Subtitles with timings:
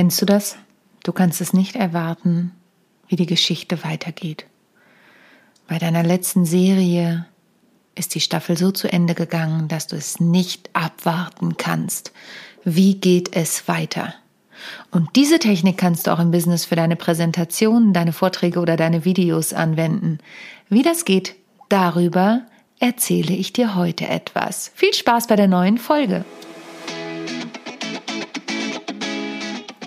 [0.00, 0.56] Kennst du das?
[1.02, 2.52] Du kannst es nicht erwarten,
[3.08, 4.46] wie die Geschichte weitergeht.
[5.68, 7.26] Bei deiner letzten Serie
[7.94, 12.12] ist die Staffel so zu Ende gegangen, dass du es nicht abwarten kannst.
[12.64, 14.14] Wie geht es weiter?
[14.90, 19.04] Und diese Technik kannst du auch im Business für deine Präsentationen, deine Vorträge oder deine
[19.04, 20.16] Videos anwenden.
[20.70, 21.34] Wie das geht,
[21.68, 22.40] darüber
[22.78, 24.72] erzähle ich dir heute etwas.
[24.74, 26.24] Viel Spaß bei der neuen Folge.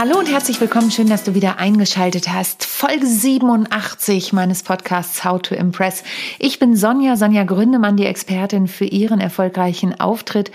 [0.00, 0.90] Hallo und herzlich willkommen.
[0.90, 2.64] Schön, dass du wieder eingeschaltet hast.
[2.64, 6.04] Folge 87 meines Podcasts How to Impress.
[6.38, 10.52] Ich bin Sonja, Sonja Gründemann, die Expertin für ihren erfolgreichen Auftritt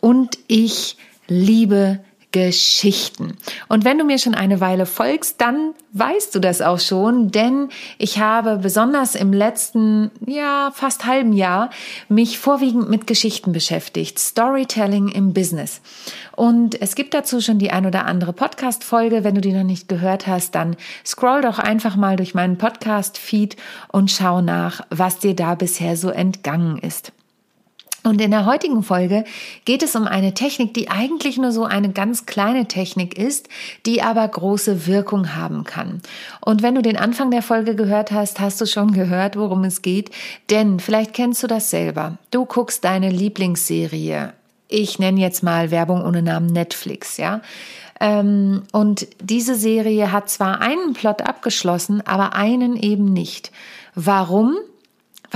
[0.00, 0.96] und ich
[1.28, 1.98] liebe
[2.36, 3.38] Geschichten.
[3.66, 7.70] Und wenn du mir schon eine Weile folgst, dann weißt du das auch schon, denn
[7.96, 11.70] ich habe besonders im letzten, ja, fast halben Jahr
[12.10, 14.18] mich vorwiegend mit Geschichten beschäftigt.
[14.18, 15.80] Storytelling im Business.
[16.32, 19.24] Und es gibt dazu schon die ein oder andere Podcast-Folge.
[19.24, 23.56] Wenn du die noch nicht gehört hast, dann scroll doch einfach mal durch meinen Podcast-Feed
[23.90, 27.12] und schau nach, was dir da bisher so entgangen ist.
[28.06, 29.24] Und in der heutigen Folge
[29.64, 33.48] geht es um eine Technik, die eigentlich nur so eine ganz kleine Technik ist,
[33.84, 36.00] die aber große Wirkung haben kann.
[36.40, 39.82] Und wenn du den Anfang der Folge gehört hast, hast du schon gehört, worum es
[39.82, 40.10] geht.
[40.50, 42.16] Denn vielleicht kennst du das selber.
[42.30, 44.34] Du guckst deine Lieblingsserie.
[44.68, 47.40] Ich nenne jetzt mal Werbung ohne Namen Netflix, ja.
[47.98, 53.50] Ähm, und diese Serie hat zwar einen Plot abgeschlossen, aber einen eben nicht.
[53.96, 54.56] Warum?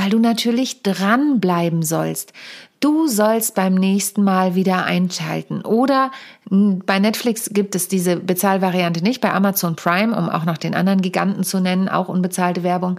[0.00, 2.32] Weil du natürlich dranbleiben sollst.
[2.80, 5.60] Du sollst beim nächsten Mal wieder einschalten.
[5.60, 6.10] Oder
[6.48, 11.02] bei Netflix gibt es diese Bezahlvariante nicht, bei Amazon Prime, um auch noch den anderen
[11.02, 12.98] Giganten zu nennen, auch unbezahlte Werbung.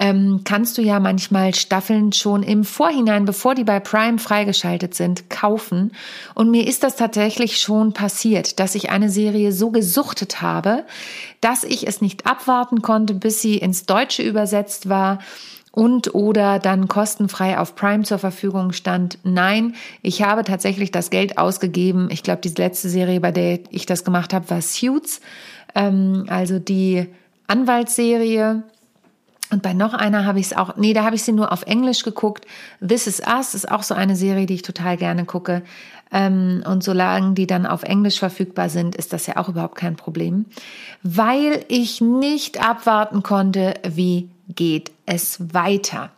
[0.00, 5.28] Ähm, kannst du ja manchmal Staffeln schon im Vorhinein, bevor die bei Prime freigeschaltet sind,
[5.28, 5.90] kaufen.
[6.36, 10.84] Und mir ist das tatsächlich schon passiert, dass ich eine Serie so gesuchtet habe,
[11.40, 15.18] dass ich es nicht abwarten konnte, bis sie ins Deutsche übersetzt war
[15.78, 19.20] und oder dann kostenfrei auf Prime zur Verfügung stand.
[19.22, 22.08] Nein, ich habe tatsächlich das Geld ausgegeben.
[22.10, 25.20] Ich glaube, die letzte Serie, bei der ich das gemacht habe, war Suits,
[25.76, 27.06] ähm, also die
[27.46, 28.64] Anwaltsserie.
[29.52, 31.62] Und bei noch einer habe ich es auch, nee, da habe ich sie nur auf
[31.62, 32.44] Englisch geguckt.
[32.84, 35.62] This is Us ist auch so eine Serie, die ich total gerne gucke.
[36.10, 39.94] Ähm, und solange die dann auf Englisch verfügbar sind, ist das ja auch überhaupt kein
[39.94, 40.46] Problem,
[41.04, 46.10] weil ich nicht abwarten konnte, wie geht es weiter.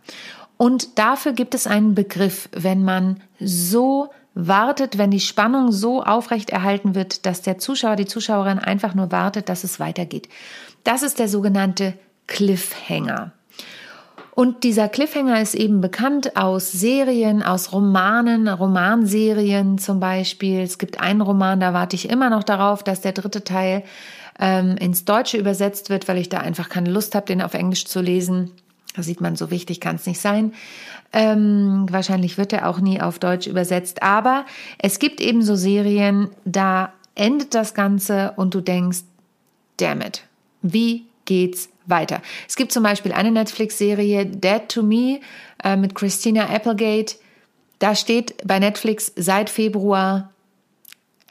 [0.56, 6.50] Und dafür gibt es einen Begriff, wenn man so wartet, wenn die Spannung so aufrecht
[6.50, 10.28] erhalten wird, dass der Zuschauer, die Zuschauerin einfach nur wartet, dass es weitergeht.
[10.84, 11.94] Das ist der sogenannte
[12.26, 13.32] Cliffhanger.
[14.40, 20.60] Und dieser Cliffhanger ist eben bekannt aus Serien, aus Romanen, Romanserien zum Beispiel.
[20.60, 23.82] Es gibt einen Roman, da warte ich immer noch darauf, dass der dritte Teil
[24.38, 27.84] ähm, ins Deutsche übersetzt wird, weil ich da einfach keine Lust habe, den auf Englisch
[27.84, 28.52] zu lesen.
[28.96, 30.54] Da sieht man, so wichtig kann es nicht sein.
[31.12, 34.02] Ähm, wahrscheinlich wird er auch nie auf Deutsch übersetzt.
[34.02, 34.46] Aber
[34.78, 39.00] es gibt eben so Serien, da endet das Ganze und du denkst,
[39.76, 40.22] damn it,
[40.62, 42.22] wie geht's weiter?
[42.48, 45.20] Es gibt zum Beispiel eine Netflix-Serie, Dead to Me,
[45.62, 47.16] äh, mit Christina Applegate.
[47.78, 50.30] Da steht bei Netflix seit Februar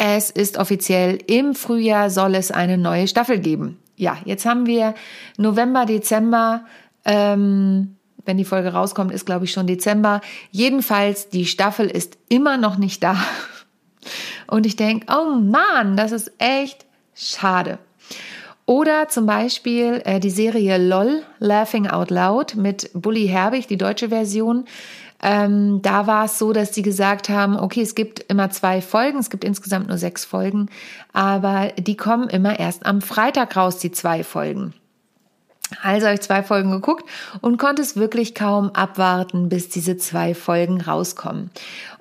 [0.02, 3.80] es ist offiziell, im Frühjahr soll es eine neue Staffel geben.
[3.98, 4.96] Ja, jetzt haben wir
[5.36, 6.64] November, Dezember.
[7.04, 10.22] Ähm, wenn die Folge rauskommt, ist glaube ich schon Dezember.
[10.52, 13.18] Jedenfalls, die Staffel ist immer noch nicht da.
[14.48, 17.78] Und ich denke, oh Mann, das ist echt schade.
[18.70, 24.10] Oder zum Beispiel äh, die Serie LOL, Laughing Out Loud mit Bully Herbig, die deutsche
[24.10, 24.66] Version.
[25.24, 29.18] Ähm, da war es so, dass sie gesagt haben, okay, es gibt immer zwei Folgen,
[29.18, 30.70] es gibt insgesamt nur sechs Folgen,
[31.14, 34.76] aber die kommen immer erst am Freitag raus, die zwei Folgen.
[35.84, 37.08] Also habe ich zwei Folgen geguckt
[37.42, 41.52] und konnte es wirklich kaum abwarten, bis diese zwei Folgen rauskommen.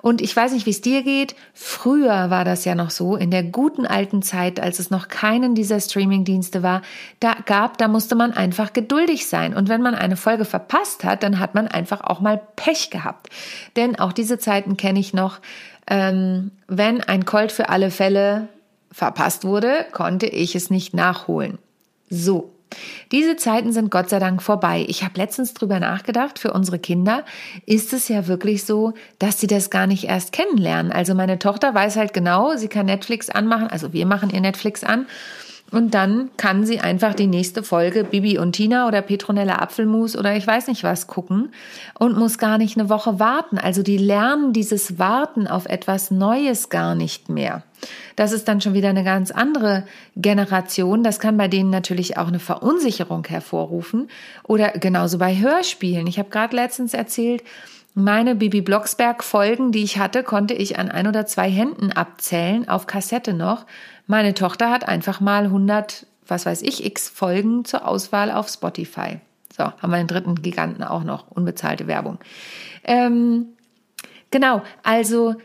[0.01, 1.35] Und ich weiß nicht, wie es dir geht.
[1.53, 5.53] Früher war das ja noch so, in der guten alten Zeit, als es noch keinen
[5.53, 6.81] dieser Streamingdienste war,
[7.19, 9.53] da gab, da musste man einfach geduldig sein.
[9.53, 13.27] Und wenn man eine Folge verpasst hat, dann hat man einfach auch mal Pech gehabt.
[13.75, 15.39] Denn auch diese Zeiten kenne ich noch.
[15.85, 18.47] Ähm, wenn ein Colt für alle Fälle
[18.91, 21.59] verpasst wurde, konnte ich es nicht nachholen.
[22.09, 22.51] So,
[23.11, 24.85] Diese Zeiten sind Gott sei Dank vorbei.
[24.87, 27.25] Ich habe letztens drüber nachgedacht, für unsere Kinder
[27.65, 30.91] ist es ja wirklich so, dass sie das gar nicht erst kennenlernen.
[30.91, 34.83] Also meine Tochter weiß halt genau, sie kann Netflix anmachen, also wir machen ihr Netflix
[34.83, 35.07] an
[35.71, 40.35] und dann kann sie einfach die nächste Folge Bibi und Tina oder Petronella Apfelmus oder
[40.35, 41.51] ich weiß nicht was gucken
[41.97, 43.57] und muss gar nicht eine Woche warten.
[43.57, 47.63] Also die lernen dieses Warten auf etwas Neues gar nicht mehr.
[48.15, 49.85] Das ist dann schon wieder eine ganz andere
[50.15, 51.03] Generation.
[51.03, 54.09] Das kann bei denen natürlich auch eine Verunsicherung hervorrufen.
[54.43, 56.07] Oder genauso bei Hörspielen.
[56.07, 57.43] Ich habe gerade letztens erzählt,
[57.95, 62.67] meine Bibi Blocksberg Folgen, die ich hatte, konnte ich an ein oder zwei Händen abzählen,
[62.69, 63.65] auf Kassette noch.
[64.07, 69.19] Meine Tochter hat einfach mal 100, was weiß ich, x Folgen zur Auswahl auf Spotify.
[69.55, 72.19] So, haben wir den dritten Giganten auch noch, unbezahlte Werbung.
[72.83, 73.47] Ähm,
[74.31, 75.35] genau, also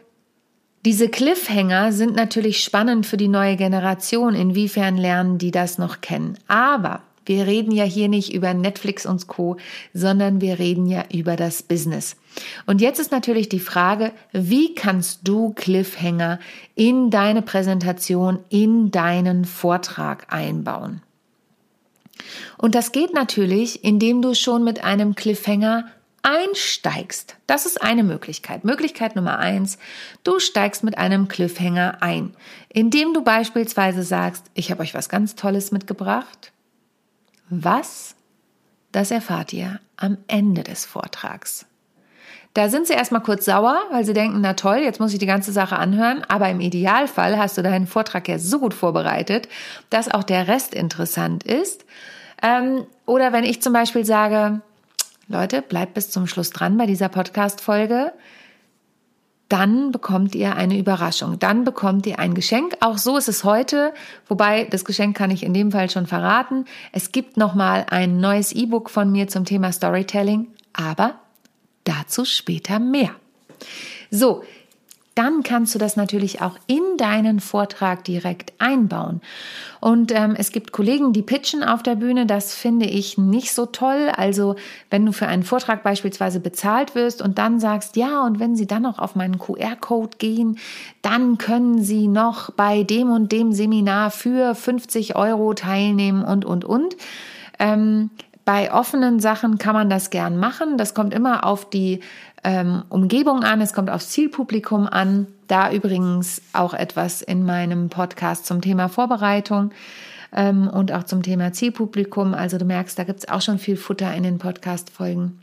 [0.84, 4.34] diese Cliffhanger sind natürlich spannend für die neue Generation.
[4.34, 6.38] Inwiefern lernen die das noch kennen?
[6.46, 9.56] Aber wir reden ja hier nicht über Netflix und Co,
[9.94, 12.16] sondern wir reden ja über das Business.
[12.66, 16.38] Und jetzt ist natürlich die Frage, wie kannst du Cliffhanger
[16.74, 21.00] in deine Präsentation, in deinen Vortrag einbauen?
[22.58, 25.86] Und das geht natürlich, indem du schon mit einem Cliffhanger
[26.24, 27.36] einsteigst.
[27.46, 28.64] Das ist eine Möglichkeit.
[28.64, 29.78] Möglichkeit Nummer eins,
[30.24, 32.34] du steigst mit einem Cliffhanger ein,
[32.70, 36.52] indem du beispielsweise sagst, ich habe euch was ganz Tolles mitgebracht.
[37.50, 38.16] Was?
[38.90, 41.66] Das erfahrt ihr am Ende des Vortrags.
[42.54, 45.26] Da sind sie erstmal kurz sauer, weil sie denken, na toll, jetzt muss ich die
[45.26, 46.22] ganze Sache anhören.
[46.28, 49.48] Aber im Idealfall hast du deinen Vortrag ja so gut vorbereitet,
[49.90, 51.84] dass auch der Rest interessant ist.
[52.42, 54.60] Ähm, oder wenn ich zum Beispiel sage,
[55.28, 58.12] Leute, bleibt bis zum Schluss dran bei dieser Podcast-Folge.
[59.48, 61.38] Dann bekommt ihr eine Überraschung.
[61.38, 62.76] Dann bekommt ihr ein Geschenk.
[62.80, 63.92] Auch so ist es heute.
[64.26, 66.64] Wobei das Geschenk kann ich in dem Fall schon verraten.
[66.92, 70.48] Es gibt nochmal ein neues E-Book von mir zum Thema Storytelling.
[70.72, 71.20] Aber
[71.84, 73.14] Dazu später mehr.
[74.10, 74.42] So,
[75.14, 79.20] dann kannst du das natürlich auch in deinen Vortrag direkt einbauen.
[79.80, 82.26] Und ähm, es gibt Kollegen, die pitchen auf der Bühne.
[82.26, 84.10] Das finde ich nicht so toll.
[84.16, 84.56] Also
[84.90, 88.66] wenn du für einen Vortrag beispielsweise bezahlt wirst und dann sagst, ja, und wenn sie
[88.66, 90.58] dann noch auf meinen QR-Code gehen,
[91.02, 96.64] dann können sie noch bei dem und dem Seminar für 50 Euro teilnehmen und, und,
[96.64, 96.96] und.
[97.58, 98.10] Ähm,
[98.44, 100.76] bei offenen Sachen kann man das gern machen.
[100.76, 102.00] Das kommt immer auf die
[102.42, 105.26] ähm, Umgebung an, es kommt aufs Zielpublikum an.
[105.48, 109.70] Da übrigens auch etwas in meinem Podcast zum Thema Vorbereitung
[110.34, 112.34] ähm, und auch zum Thema Zielpublikum.
[112.34, 115.40] Also du merkst, da gibt es auch schon viel Futter in den Podcast-Folgen.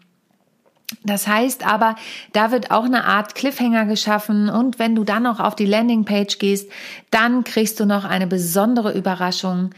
[1.04, 1.96] Das heißt aber,
[2.34, 6.38] da wird auch eine Art Cliffhanger geschaffen und wenn du dann noch auf die Landingpage
[6.38, 6.70] gehst,
[7.12, 9.72] dann kriegst du noch eine besondere Überraschung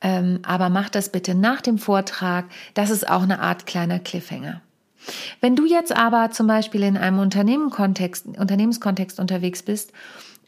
[0.00, 2.46] ähm, aber mach das bitte nach dem Vortrag.
[2.74, 4.62] Das ist auch eine Art kleiner Cliffhanger.
[5.40, 9.92] Wenn du jetzt aber zum Beispiel in einem Unternehmenskontext, unterwegs bist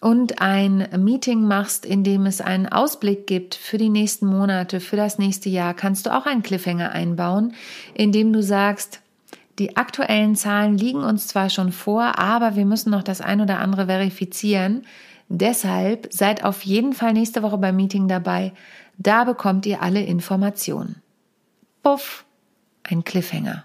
[0.00, 4.96] und ein Meeting machst, in dem es einen Ausblick gibt für die nächsten Monate, für
[4.96, 7.54] das nächste Jahr, kannst du auch einen Cliffhanger einbauen,
[7.94, 9.00] indem du sagst,
[9.58, 13.58] die aktuellen Zahlen liegen uns zwar schon vor, aber wir müssen noch das ein oder
[13.58, 14.84] andere verifizieren.
[15.28, 18.52] Deshalb seid auf jeden Fall nächste Woche beim Meeting dabei.
[18.96, 21.02] Da bekommt ihr alle Informationen.
[21.82, 22.24] Puff,
[22.82, 23.64] ein Cliffhanger.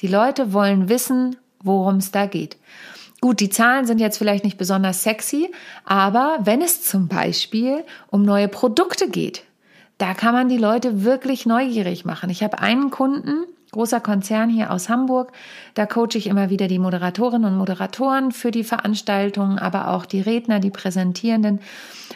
[0.00, 2.56] Die Leute wollen wissen, worum es da geht.
[3.20, 5.50] Gut, die Zahlen sind jetzt vielleicht nicht besonders sexy,
[5.84, 9.42] aber wenn es zum Beispiel um neue Produkte geht,
[9.96, 12.30] da kann man die Leute wirklich neugierig machen.
[12.30, 15.32] Ich habe einen Kunden, großer Konzern hier aus Hamburg.
[15.74, 20.20] Da coache ich immer wieder die Moderatorinnen und Moderatoren für die Veranstaltungen, aber auch die
[20.20, 21.60] Redner, die Präsentierenden.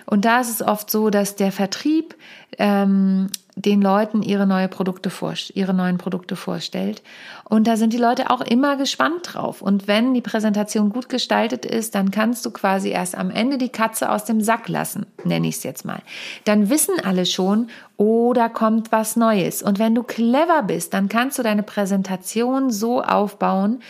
[0.06, 2.14] Und da ist es oft so, dass der Vertrieb
[2.58, 7.02] ähm, den Leuten ihre neue Produkte vor, ihre neuen Produkte vorstellt.
[7.44, 9.60] Und da sind die Leute auch immer gespannt drauf.
[9.60, 13.68] Und wenn die Präsentation gut gestaltet ist, dann kannst du quasi erst am Ende die
[13.68, 16.00] Katze aus dem Sack lassen, nenne ich es jetzt mal.
[16.44, 17.68] Dann wissen alle schon,
[17.98, 19.62] oh, da kommt was Neues.
[19.62, 23.80] Und wenn du clever bist, dann kannst du deine Präsentation so aufbauen,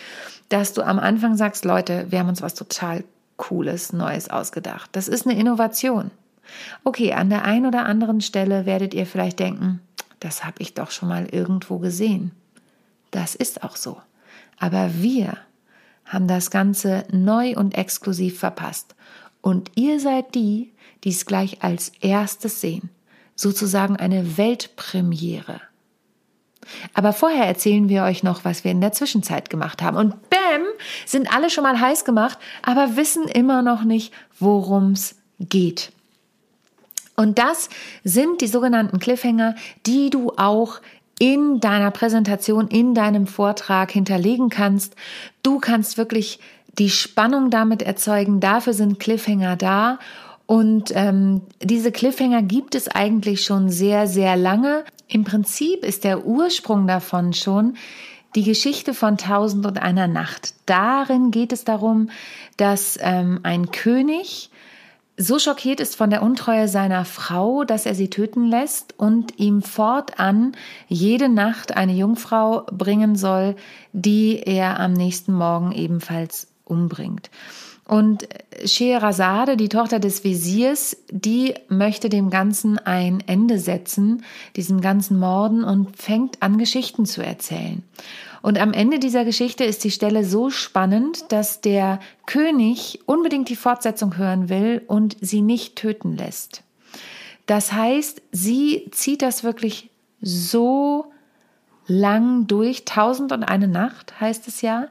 [0.49, 3.05] dass du am Anfang sagst, Leute, wir haben uns was total
[3.37, 4.89] Cooles, Neues ausgedacht.
[4.91, 6.11] Das ist eine Innovation.
[6.83, 9.81] Okay, an der einen oder anderen Stelle werdet ihr vielleicht denken,
[10.19, 12.31] das habe ich doch schon mal irgendwo gesehen.
[13.11, 14.01] Das ist auch so.
[14.59, 15.37] Aber wir
[16.05, 18.95] haben das Ganze neu und exklusiv verpasst.
[19.41, 20.71] Und ihr seid die,
[21.03, 22.89] die es gleich als erstes sehen.
[23.35, 25.61] Sozusagen eine Weltpremiere.
[26.93, 29.97] Aber vorher erzählen wir euch noch, was wir in der Zwischenzeit gemacht haben.
[29.97, 30.63] Und bäm,
[31.05, 35.91] sind alle schon mal heiß gemacht, aber wissen immer noch nicht, worum es geht.
[37.15, 37.69] Und das
[38.03, 39.55] sind die sogenannten Cliffhanger,
[39.85, 40.81] die du auch
[41.19, 44.95] in deiner Präsentation, in deinem Vortrag hinterlegen kannst.
[45.43, 46.39] Du kannst wirklich
[46.79, 48.39] die Spannung damit erzeugen.
[48.39, 49.99] Dafür sind Cliffhanger da.
[50.45, 54.83] Und ähm, diese Cliffhanger gibt es eigentlich schon sehr, sehr lange.
[55.07, 57.75] Im Prinzip ist der Ursprung davon schon
[58.35, 60.55] die Geschichte von Tausend und einer Nacht.
[60.65, 62.09] Darin geht es darum,
[62.57, 64.49] dass ähm, ein König
[65.17, 69.61] so schockiert ist von der Untreue seiner Frau, dass er sie töten lässt und ihm
[69.61, 70.53] fortan
[70.87, 73.55] jede Nacht eine Jungfrau bringen soll,
[73.91, 77.29] die er am nächsten Morgen ebenfalls umbringt.
[77.85, 78.27] Und
[78.65, 84.23] Scheherazade, die Tochter des Wesirs, die möchte dem Ganzen ein Ende setzen,
[84.55, 87.83] diesem ganzen Morden und fängt an, Geschichten zu erzählen.
[88.43, 93.55] Und am Ende dieser Geschichte ist die Stelle so spannend, dass der König unbedingt die
[93.55, 96.61] Fortsetzung hören will und sie nicht töten lässt.
[97.45, 101.05] Das heißt, sie zieht das wirklich so
[101.87, 104.89] lang durch, tausend und eine Nacht heißt es ja,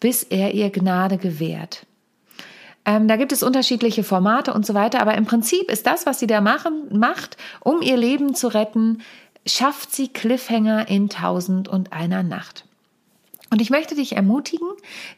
[0.00, 1.84] bis er ihr Gnade gewährt.
[2.86, 6.18] Ähm, da gibt es unterschiedliche Formate und so weiter, aber im Prinzip ist das, was
[6.18, 9.02] sie da machen, macht, um ihr Leben zu retten,
[9.46, 12.64] schafft sie Cliffhanger in tausend und einer Nacht.
[13.50, 14.68] Und ich möchte dich ermutigen,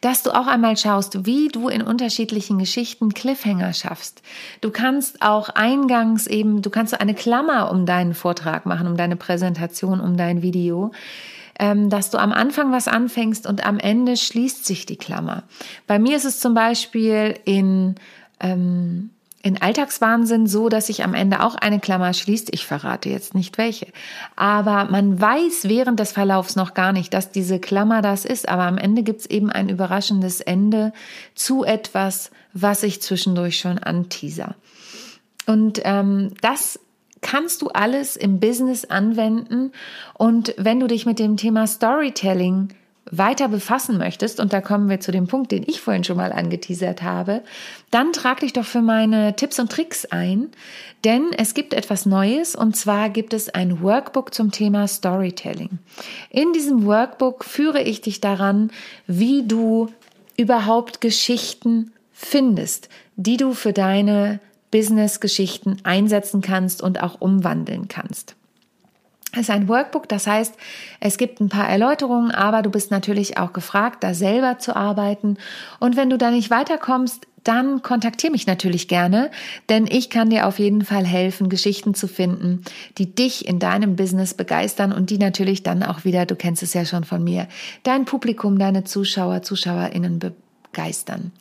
[0.03, 4.23] dass du auch einmal schaust, wie du in unterschiedlichen Geschichten Cliffhanger schaffst.
[4.61, 9.17] Du kannst auch eingangs eben, du kannst eine Klammer um deinen Vortrag machen, um deine
[9.17, 10.93] Präsentation, um dein Video,
[11.59, 15.45] ähm, dass du am Anfang was anfängst und am Ende schließt sich die Klammer.
[15.87, 17.95] Bei mir ist es zum Beispiel in
[18.41, 19.11] ähm,
[19.43, 22.53] in Alltagswahnsinn so, dass sich am Ende auch eine Klammer schließt.
[22.53, 23.87] Ich verrate jetzt nicht welche.
[24.35, 28.49] Aber man weiß während des Verlaufs noch gar nicht, dass diese Klammer das ist.
[28.49, 30.93] Aber am Ende gibt es eben ein überraschendes Ende
[31.35, 34.57] zu etwas, was ich zwischendurch schon anteaser.
[35.47, 36.81] Und ähm, das
[37.21, 39.73] kannst du alles im Business anwenden.
[40.15, 42.71] Und wenn du dich mit dem Thema Storytelling
[43.11, 46.33] weiter befassen möchtest, und da kommen wir zu dem Punkt, den ich vorhin schon mal
[46.33, 47.43] angeteasert habe,
[47.91, 50.49] dann trag dich doch für meine Tipps und Tricks ein,
[51.05, 55.79] denn es gibt etwas Neues und zwar gibt es ein Workbook zum Thema Storytelling.
[56.31, 58.71] In diesem Workbook führe ich dich daran,
[59.07, 59.89] wie du
[60.37, 68.38] überhaupt Geschichten findest, die du für deine Business-Geschichten einsetzen kannst und auch umwandeln kannst.
[69.37, 70.55] Ist ein Workbook, das heißt,
[71.01, 75.37] es gibt ein paar Erläuterungen, aber du bist natürlich auch gefragt, da selber zu arbeiten.
[75.81, 79.31] Und wenn du da nicht weiterkommst, dann kontaktiere mich natürlich gerne,
[79.69, 82.63] denn ich kann dir auf jeden Fall helfen, Geschichten zu finden,
[82.97, 86.75] die dich in deinem Business begeistern und die natürlich dann auch wieder, du kennst es
[86.75, 87.49] ja schon von mir,
[87.85, 90.21] dein Publikum, deine Zuschauer, Zuschauerinnen
[90.73, 91.33] begeistern.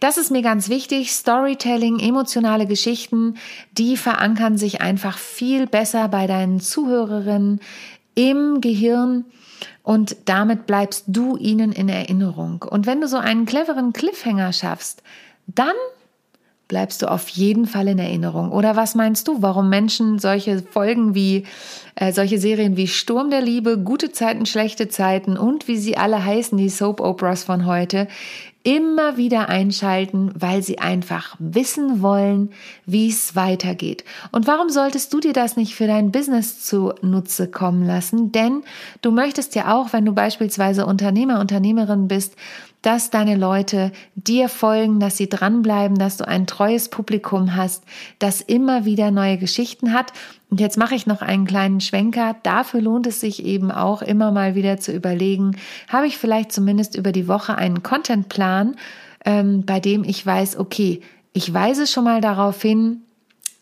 [0.00, 1.12] Das ist mir ganz wichtig.
[1.12, 3.36] Storytelling, emotionale Geschichten,
[3.72, 7.60] die verankern sich einfach viel besser bei deinen Zuhörerinnen
[8.14, 9.24] im Gehirn
[9.82, 12.64] und damit bleibst du ihnen in Erinnerung.
[12.68, 15.02] Und wenn du so einen cleveren Cliffhanger schaffst,
[15.46, 15.74] dann
[16.68, 18.50] bleibst du auf jeden Fall in Erinnerung.
[18.50, 21.44] Oder was meinst du, warum Menschen solche Folgen wie,
[21.94, 26.24] äh, solche Serien wie Sturm der Liebe, gute Zeiten, schlechte Zeiten und wie sie alle
[26.24, 28.08] heißen, die Soap Operas von heute,
[28.64, 32.50] immer wieder einschalten, weil sie einfach wissen wollen,
[32.86, 34.04] wie es weitergeht.
[34.32, 38.32] Und warum solltest du dir das nicht für dein Business zunutze kommen lassen?
[38.32, 38.64] Denn
[39.02, 42.36] du möchtest ja auch, wenn du beispielsweise Unternehmer, Unternehmerin bist,
[42.80, 47.84] dass deine Leute dir folgen, dass sie dranbleiben, dass du ein treues Publikum hast,
[48.18, 50.12] das immer wieder neue Geschichten hat.
[50.54, 52.36] Und jetzt mache ich noch einen kleinen Schwenker.
[52.44, 55.56] Dafür lohnt es sich eben auch immer mal wieder zu überlegen,
[55.88, 58.76] habe ich vielleicht zumindest über die Woche einen Contentplan,
[59.24, 61.00] ähm, bei dem ich weiß, okay,
[61.32, 63.00] ich weise schon mal darauf hin,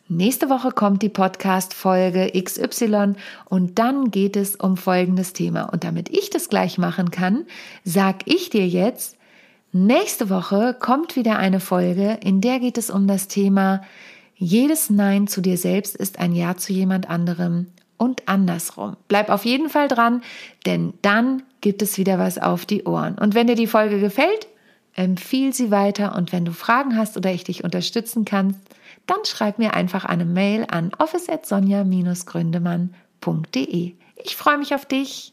[0.09, 3.15] Nächste Woche kommt die Podcast-Folge XY
[3.47, 5.73] und dann geht es um folgendes Thema.
[5.73, 7.47] Und damit ich das gleich machen kann,
[7.85, 9.17] sag ich dir jetzt,
[9.73, 13.81] nächste Woche kommt wieder eine Folge, in der geht es um das Thema
[14.43, 18.97] jedes Nein zu dir selbst ist ein Ja zu jemand anderem und andersrum.
[19.07, 20.23] Bleib auf jeden Fall dran,
[20.67, 23.17] denn dann gibt es wieder was auf die Ohren.
[23.17, 24.49] Und wenn dir die Folge gefällt,
[24.95, 28.57] empfiehl sie weiter und wenn du Fragen hast oder ich dich unterstützen kann,
[29.07, 33.93] dann schreib mir einfach eine Mail an office@sonja-gründemann.de.
[34.25, 35.33] Ich freue mich auf dich.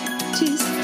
[0.33, 0.80] Tschüss.